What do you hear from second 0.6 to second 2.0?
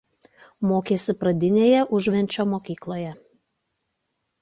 Mokėsi pradinėje